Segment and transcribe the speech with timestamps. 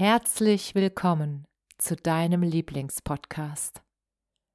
[0.00, 1.46] Herzlich willkommen
[1.76, 3.82] zu deinem Lieblingspodcast.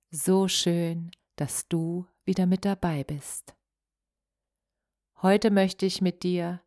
[0.09, 3.55] So schön, dass du wieder mit dabei bist.
[5.21, 6.63] Heute möchte ich mit dir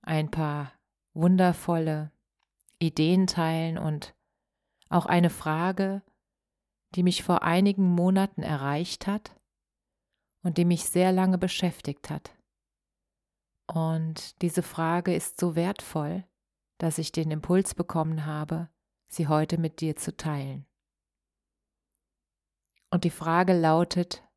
[0.00, 0.72] ein paar
[1.12, 2.10] wundervolle
[2.78, 4.14] Ideen teilen und
[4.88, 6.00] auch eine Frage,
[6.94, 9.38] die mich vor einigen Monaten erreicht hat
[10.42, 12.34] und die mich sehr lange beschäftigt hat.
[13.66, 16.24] Und diese Frage ist so wertvoll,
[16.82, 18.68] dass ich den Impuls bekommen habe,
[19.06, 20.66] sie heute mit dir zu teilen.
[22.90, 24.28] Und die Frage lautet,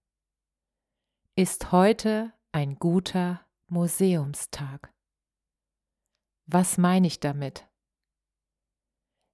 [1.36, 4.94] ist heute ein guter Museumstag?
[6.46, 7.68] Was meine ich damit?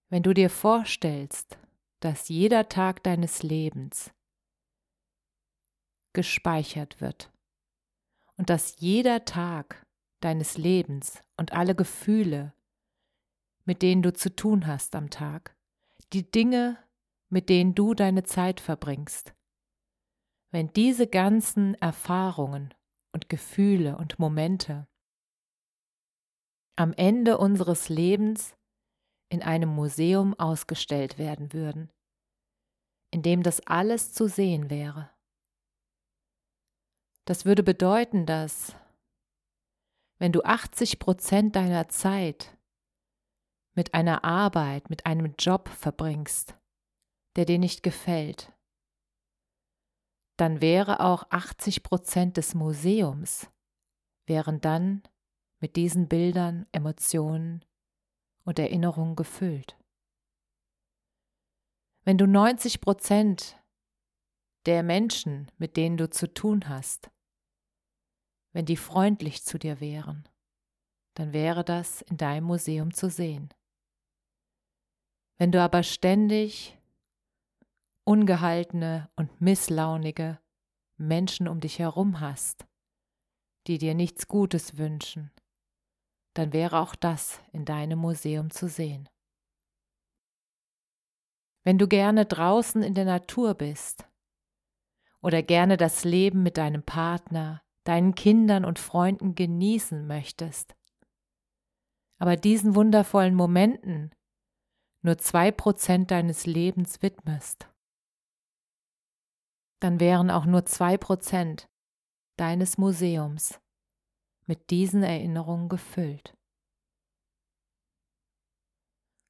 [0.07, 1.59] Wenn du dir vorstellst,
[1.99, 4.13] dass jeder Tag deines Lebens
[6.13, 7.29] gespeichert wird
[8.37, 9.85] und dass jeder Tag
[10.21, 12.53] deines Lebens und alle Gefühle,
[13.65, 15.55] mit denen du zu tun hast am Tag,
[16.13, 16.77] die Dinge,
[17.29, 19.33] mit denen du deine Zeit verbringst.
[20.51, 22.73] Wenn diese ganzen Erfahrungen
[23.13, 24.87] und Gefühle und Momente
[26.75, 28.55] am Ende unseres Lebens
[29.29, 31.89] in einem Museum ausgestellt werden würden,
[33.11, 35.09] in dem das alles zu sehen wäre.
[37.25, 38.75] Das würde bedeuten, dass
[40.17, 42.57] wenn du 80 Prozent deiner Zeit
[43.81, 46.55] mit einer Arbeit, mit einem Job verbringst,
[47.35, 48.53] der dir nicht gefällt,
[50.37, 53.49] dann wäre auch 80 Prozent des Museums
[54.27, 55.01] wären dann
[55.61, 57.65] mit diesen Bildern, Emotionen
[58.43, 59.75] und Erinnerungen gefüllt.
[62.03, 63.59] Wenn du 90 Prozent
[64.67, 67.09] der Menschen, mit denen du zu tun hast,
[68.53, 70.29] wenn die freundlich zu dir wären,
[71.15, 73.51] dann wäre das in deinem Museum zu sehen.
[75.41, 76.77] Wenn du aber ständig
[78.03, 80.37] ungehaltene und misslaunige
[80.97, 82.67] Menschen um dich herum hast,
[83.65, 85.31] die dir nichts Gutes wünschen,
[86.35, 89.09] dann wäre auch das in deinem Museum zu sehen.
[91.63, 94.07] Wenn du gerne draußen in der Natur bist
[95.23, 100.75] oder gerne das Leben mit deinem Partner, deinen Kindern und Freunden genießen möchtest,
[102.19, 104.11] aber diesen wundervollen Momenten
[105.01, 107.67] nur zwei Prozent deines Lebens widmest,
[109.79, 111.67] dann wären auch nur zwei Prozent
[112.37, 113.59] deines Museums
[114.45, 116.35] mit diesen Erinnerungen gefüllt.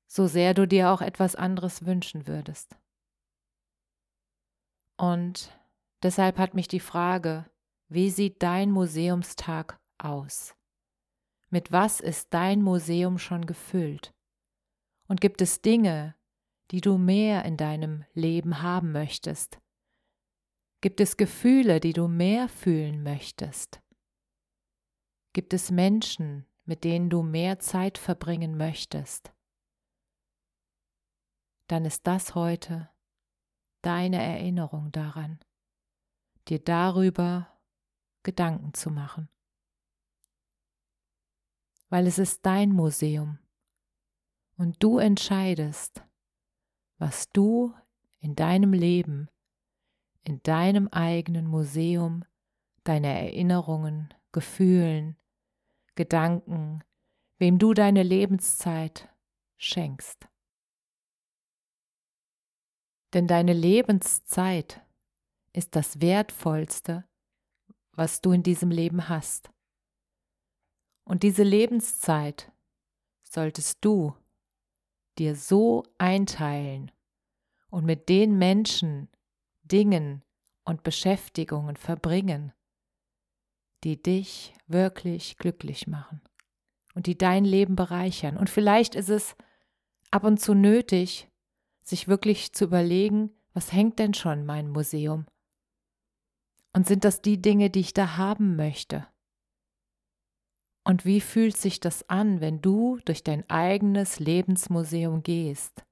[0.08, 2.78] So sehr du dir auch etwas anderes wünschen würdest.
[4.98, 5.58] Und
[6.04, 7.50] deshalb hat mich die Frage,
[7.88, 10.54] wie sieht dein Museumstag aus?
[11.50, 14.14] Mit was ist dein Museum schon gefüllt?
[15.12, 16.16] Und gibt es Dinge,
[16.72, 19.60] die du mehr in deinem Leben haben möchtest?
[20.80, 23.82] Gibt es Gefühle, die du mehr fühlen möchtest?
[25.34, 29.34] Gibt es Menschen, mit denen du mehr Zeit verbringen möchtest?
[31.68, 32.90] Dann ist das heute
[33.82, 35.42] deine Erinnerung daran,
[36.48, 37.60] dir darüber
[38.24, 39.28] Gedanken zu machen.
[41.90, 43.40] Weil es ist dein Museum
[44.58, 46.04] und du entscheidest,
[46.98, 47.74] was du
[48.20, 49.30] in deinem Leben,
[50.24, 52.24] in deinem eigenen Museum,
[52.84, 55.18] deine Erinnerungen, Gefühlen,
[55.96, 56.84] Gedanken,
[57.38, 59.10] wem du deine Lebenszeit
[59.58, 60.28] schenkst.
[63.14, 64.82] Denn deine Lebenszeit
[65.54, 67.04] ist das Wertvollste,
[67.94, 69.52] was du in diesem Leben hast.
[71.04, 72.52] Und diese Lebenszeit
[73.24, 74.16] solltest du
[75.18, 76.92] dir so einteilen
[77.70, 79.10] und mit den Menschen,
[79.64, 80.24] Dingen
[80.64, 82.54] und Beschäftigungen verbringen,
[83.84, 86.22] die dich wirklich glücklich machen
[86.94, 88.38] und die dein Leben bereichern.
[88.38, 89.36] Und vielleicht ist es
[90.12, 91.30] ab und zu nötig,
[91.84, 95.26] sich wirklich zu überlegen, was hängt denn schon in meinem Museum?
[96.74, 99.08] Und sind das die Dinge, die ich da haben möchte?
[100.84, 105.86] Und wie fühlt sich das an, wenn du durch dein eigenes Lebensmuseum gehst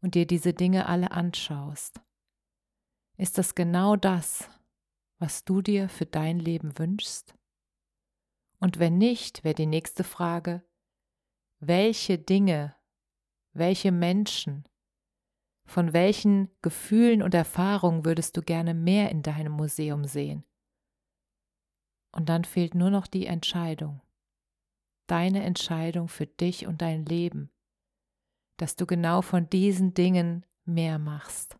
[0.00, 2.00] und dir diese Dinge alle anschaust?
[3.16, 4.50] Ist das genau das,
[5.18, 7.36] was du dir für dein Leben wünschst?
[8.58, 10.62] Und wenn nicht, wäre die nächste Frage,
[11.60, 12.74] welche Dinge,
[13.52, 14.68] welche Menschen,
[15.64, 20.44] von welchen Gefühlen und Erfahrungen würdest du gerne mehr in deinem Museum sehen?
[22.12, 24.00] Und dann fehlt nur noch die Entscheidung.
[25.06, 27.50] Deine Entscheidung für dich und dein Leben,
[28.58, 31.58] dass du genau von diesen Dingen mehr machst.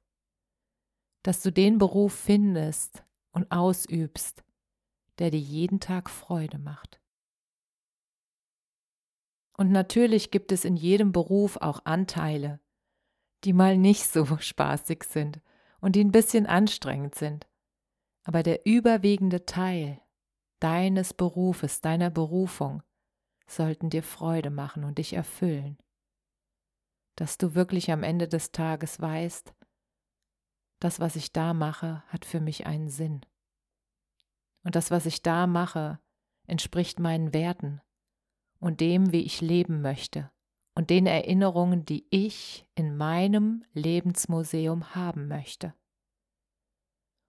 [1.23, 4.45] Dass du den Beruf findest und ausübst,
[5.19, 7.01] der dir jeden Tag Freude macht.
[9.57, 12.61] Und natürlich gibt es in jedem Beruf auch Anteile,
[13.45, 15.41] die mal nicht so spaßig sind
[15.81, 17.47] und die ein bisschen anstrengend sind.
[18.25, 20.01] Aber der überwiegende Teil
[20.63, 22.83] deines Berufes, deiner Berufung,
[23.47, 25.79] sollten dir Freude machen und dich erfüllen.
[27.17, 29.55] Dass du wirklich am Ende des Tages weißt,
[30.81, 33.25] das, was ich da mache, hat für mich einen Sinn.
[34.65, 36.01] Und das, was ich da mache,
[36.47, 37.81] entspricht meinen Werten
[38.59, 40.31] und dem, wie ich leben möchte
[40.75, 45.75] und den Erinnerungen, die ich in meinem Lebensmuseum haben möchte.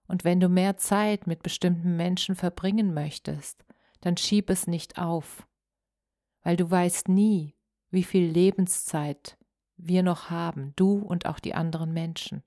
[0.06, 3.64] Und wenn du mehr Zeit mit bestimmten Menschen verbringen möchtest,
[4.00, 5.46] dann schieb es nicht auf,
[6.42, 7.54] weil du weißt nie,
[7.90, 9.38] wie viel Lebenszeit
[9.76, 12.42] wir noch haben, du und auch die anderen Menschen.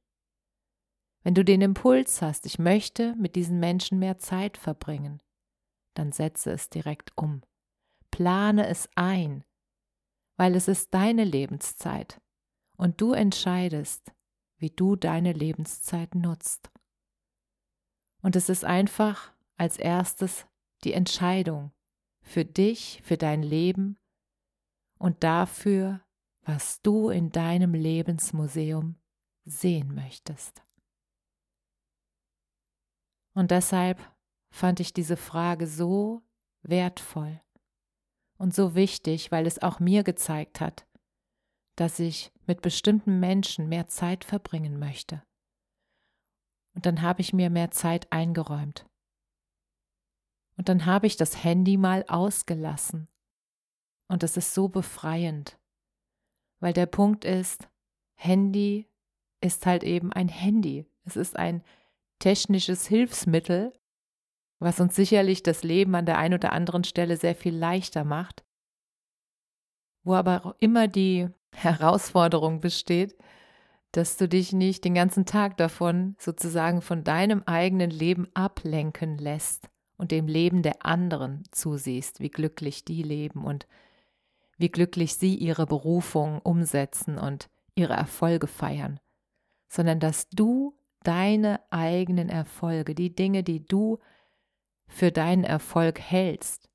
[1.24, 5.21] Wenn du den Impuls hast, ich möchte mit diesen Menschen mehr Zeit verbringen,
[5.94, 7.42] dann setze es direkt um.
[8.12, 9.44] Plane es ein,
[10.38, 12.21] weil es ist deine Lebenszeit
[12.77, 14.13] und du entscheidest,
[14.57, 16.71] wie du deine Lebenszeit nutzt.
[18.27, 20.45] Und es ist einfach als erstes
[20.83, 21.71] die Entscheidung
[22.21, 23.97] für dich, für dein Leben
[25.00, 26.01] und dafür,
[26.41, 28.97] was du in deinem Lebensmuseum
[29.45, 30.62] sehen möchtest.
[33.33, 33.97] Und deshalb
[34.51, 36.21] fand ich diese Frage so
[36.63, 37.39] wertvoll
[38.38, 40.85] und so wichtig, weil es auch mir gezeigt hat,
[41.77, 45.24] dass ich mit bestimmten Menschen mehr Zeit verbringen möchte.
[46.77, 48.85] Und dann habe ich mir mehr Zeit eingeräumt.
[50.57, 53.07] Und dann habe ich das Handy mal ausgelassen.
[54.07, 55.59] Und es ist so befreiend,
[56.59, 57.68] weil der Punkt ist,
[58.13, 58.88] Handy
[59.41, 60.85] ist halt eben ein Handy.
[61.03, 61.63] Es ist ein
[62.19, 63.74] technisches Hilfsmittel,
[64.59, 68.45] was uns sicherlich das Leben an der einen oder anderen Stelle sehr viel leichter macht,
[70.03, 73.18] wo aber immer die Herausforderung besteht,
[73.92, 79.69] dass du dich nicht den ganzen Tag davon sozusagen von deinem eigenen Leben ablenken lässt
[79.98, 83.68] und dem Leben der anderen zusiehst, wie glücklich die leben und
[84.57, 89.00] wie glücklich sie ihre Berufung umsetzen und ihre Erfolge feiern,
[89.68, 94.00] sondern dass du deine eigenen Erfolge, die Dinge, die du
[94.88, 96.69] für deinen Erfolg hältst,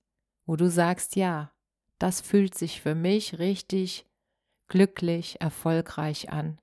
[0.47, 1.53] wo du sagst, ja,
[1.99, 4.07] das fühlt sich für mich richtig
[4.69, 6.59] glücklich, erfolgreich an.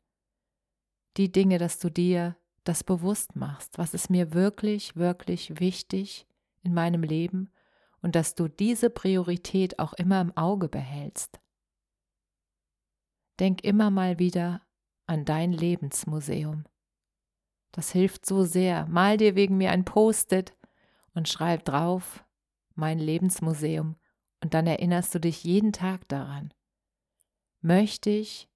[1.19, 6.25] Die Dinge, dass du dir das bewusst machst, was ist mir wirklich, wirklich wichtig
[6.63, 7.49] in meinem Leben
[8.01, 11.41] und dass du diese Priorität auch immer im Auge behältst.
[13.37, 14.61] Denk immer mal wieder
[15.07, 16.63] an dein Lebensmuseum.
[17.73, 18.85] Das hilft so sehr.
[18.85, 20.55] Mal dir wegen mir ein Post-it
[21.13, 22.23] und schreib drauf
[22.75, 23.97] mein Lebensmuseum
[24.41, 26.53] und dann erinnerst du dich jeden Tag daran.
[27.59, 28.47] Möchte ich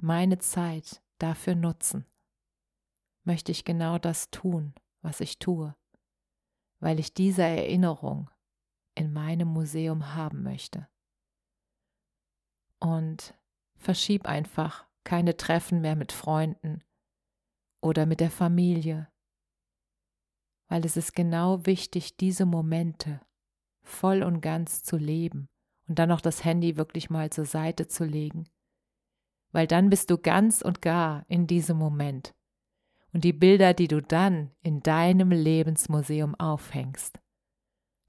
[0.00, 2.06] meine Zeit dafür nutzen?
[3.24, 5.74] Möchte ich genau das tun, was ich tue,
[6.80, 8.30] weil ich diese Erinnerung
[8.94, 10.88] in meinem Museum haben möchte?
[12.78, 13.34] Und
[13.76, 16.82] verschieb einfach keine Treffen mehr mit Freunden
[17.80, 19.08] oder mit der Familie,
[20.68, 23.20] weil es ist genau wichtig, diese Momente
[23.82, 25.48] voll und ganz zu leben
[25.88, 28.48] und dann noch das Handy wirklich mal zur Seite zu legen,
[29.56, 32.34] weil dann bist du ganz und gar in diesem Moment.
[33.14, 37.18] Und die Bilder, die du dann in deinem Lebensmuseum aufhängst,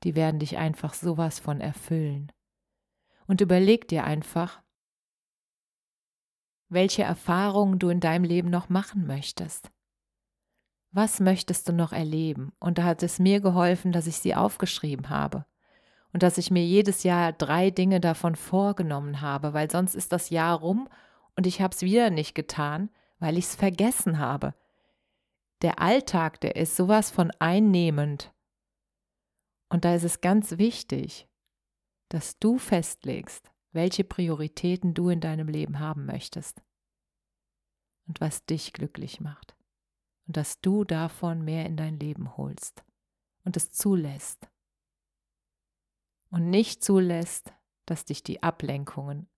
[0.03, 2.33] die werden dich einfach sowas von erfüllen.
[3.27, 4.61] Und überleg dir einfach,
[6.67, 9.71] welche Erfahrungen du in deinem Leben noch machen möchtest.
[10.91, 12.51] Was möchtest du noch erleben?
[12.59, 15.45] Und da hat es mir geholfen, dass ich sie aufgeschrieben habe
[16.11, 20.29] und dass ich mir jedes Jahr drei Dinge davon vorgenommen habe, weil sonst ist das
[20.29, 20.89] Jahr rum
[21.37, 22.89] und ich habe es wieder nicht getan,
[23.19, 24.53] weil ich es vergessen habe.
[25.61, 28.33] Der Alltag, der ist sowas von einnehmend.
[29.69, 31.27] Und da ist es ganz wichtig,
[32.09, 36.61] dass du festlegst, welche Prioritäten du in deinem Leben haben möchtest
[38.07, 39.55] und was dich glücklich macht
[40.25, 42.83] und dass du davon mehr in dein Leben holst
[43.43, 44.49] und es zulässt
[46.29, 47.53] und nicht zulässt,
[47.85, 49.29] dass dich die Ablenkungen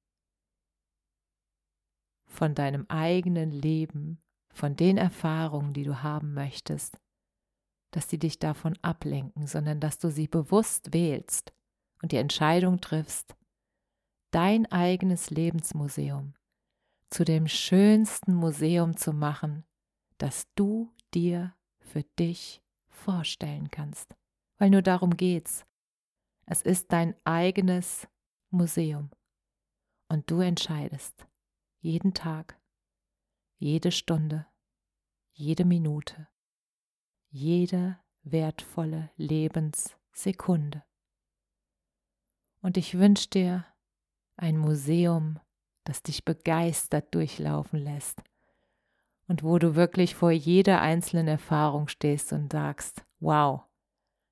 [2.29, 4.21] von deinem eigenen Leben,
[4.53, 6.97] von den Erfahrungen, die du haben möchtest,
[7.91, 11.51] dass sie dich davon ablenken, sondern dass du sie bewusst wählst
[12.01, 13.35] und die Entscheidung triffst,
[14.31, 16.35] dein eigenes Lebensmuseum
[17.09, 19.65] zu dem schönsten Museum zu machen,
[20.19, 24.15] das du dir für dich vorstellen kannst.
[24.59, 25.65] Weil nur darum geht's.
[26.45, 28.07] Es ist dein eigenes
[28.51, 29.09] Museum.
[30.09, 31.28] Und du entscheidest
[31.79, 32.59] jeden Tag,
[33.57, 34.45] jede Stunde,
[35.31, 36.27] jede Minute,
[37.29, 40.83] jede wertvolle Lebenssekunde.
[42.61, 43.65] Und ich wünsche dir
[44.35, 45.39] ein Museum,
[45.85, 48.21] das dich begeistert durchlaufen lässt
[49.27, 53.61] und wo du wirklich vor jeder einzelnen Erfahrung stehst und sagst, wow,